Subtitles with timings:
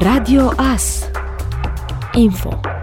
[0.00, 1.10] Radio AS
[2.14, 2.77] Info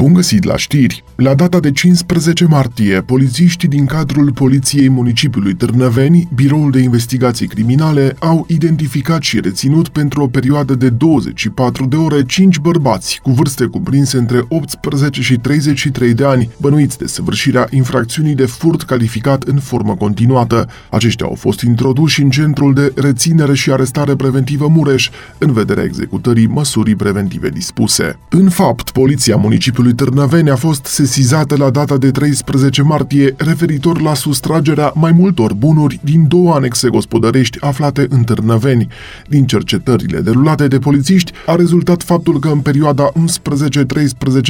[0.00, 1.04] Bun găsit la știri!
[1.16, 8.16] La data de 15 martie, polițiștii din cadrul Poliției Municipiului Târnăveni, Biroul de Investigații Criminale,
[8.18, 13.64] au identificat și reținut pentru o perioadă de 24 de ore 5 bărbați cu vârste
[13.64, 19.58] cuprinse între 18 și 33 de ani, bănuiți de săvârșirea infracțiunii de furt calificat în
[19.58, 20.68] formă continuată.
[20.90, 26.46] Aceștia au fost introduși în centrul de reținere și arestare preventivă Mureș, în vederea executării
[26.46, 28.18] măsurii preventive dispuse.
[28.30, 34.00] În fapt, Poliția Municipiului municipiului Târnăveni a fost sesizată la data de 13 martie referitor
[34.00, 38.88] la sustragerea mai multor bunuri din două anexe gospodărești aflate în Târnăveni.
[39.28, 43.12] Din cercetările derulate de polițiști a rezultat faptul că în perioada 11-13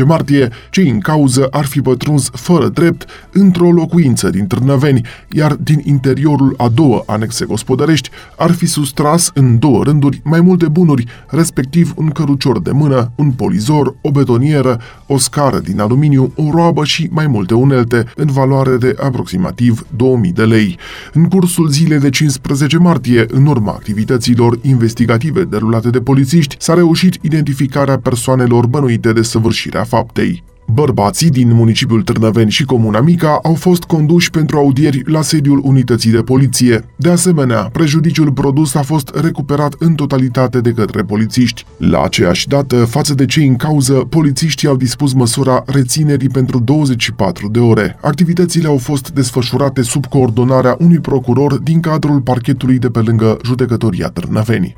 [0.07, 5.81] martie cei în cauză ar fi pătruns fără drept într-o locuință din Târnăveni, iar din
[5.85, 11.93] interiorul a două anexe gospodărești ar fi sustras în două rânduri mai multe bunuri, respectiv
[11.97, 17.09] un cărucior de mână, un polizor, o betonieră, o scară din aluminiu, o roabă și
[17.11, 20.79] mai multe unelte, în valoare de aproximativ 2000 de lei.
[21.13, 26.89] În cursul zilei de 15 martie, în urma activităților investigative derulate de polițiști, s-a reușit
[27.21, 30.43] identificarea persoanelor bănuite de săvârșirea faptei.
[30.73, 36.11] Bărbații din municipiul Târnăveni și Comuna Mica au fost conduși pentru audieri la sediul unității
[36.11, 36.85] de poliție.
[36.97, 41.65] De asemenea, prejudiciul produs a fost recuperat în totalitate de către polițiști.
[41.77, 47.49] La aceeași dată, față de cei în cauză, polițiștii au dispus măsura reținerii pentru 24
[47.49, 47.99] de ore.
[48.01, 54.09] Activitățile au fost desfășurate sub coordonarea unui procuror din cadrul parchetului de pe lângă judecătoria
[54.09, 54.77] Târnăveni.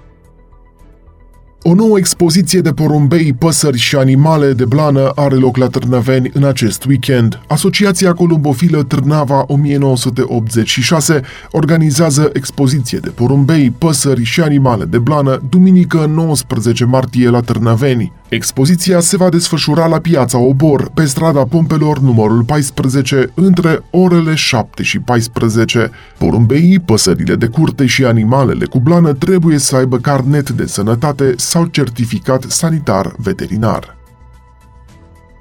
[1.65, 6.45] O nouă expoziție de porumbei, păsări și animale de blană are loc la Târnăveni în
[6.45, 7.41] acest weekend.
[7.47, 16.85] Asociația Columbofilă Târnava 1986 organizează expoziție de porumbei, păsări și animale de blană duminică 19
[16.85, 18.13] martie la Târnăveni.
[18.33, 24.83] Expoziția se va desfășura la piața Obor, pe strada Pompelor numărul 14, între orele 7
[24.83, 25.91] și 14.
[26.19, 31.67] Porumbeii, păsările de curte și animalele cu blană trebuie să aibă carnet de sănătate sau
[31.67, 33.97] certificat sanitar veterinar.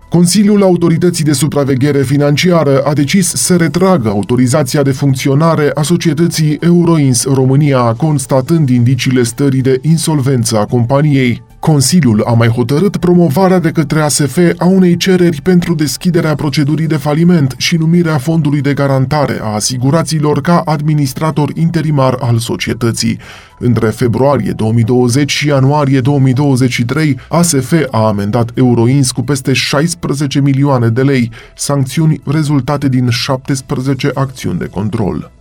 [0.10, 7.24] Consiliul Autorității de Supraveghere Financiară a decis să retragă autorizația de funcționare a societății Euroins
[7.24, 11.50] România, constatând indiciile stării de insolvență a companiei.
[11.62, 16.96] Consiliul a mai hotărât promovarea de către ASF a unei cereri pentru deschiderea procedurii de
[16.96, 23.20] faliment și numirea fondului de garantare a asiguraților ca administrator interimar al societății.
[23.60, 31.02] Între februarie 2020 și ianuarie 2023, ASF a amendat Euroins cu peste 16 milioane de
[31.02, 35.41] lei, sancțiuni rezultate din 17 acțiuni de control.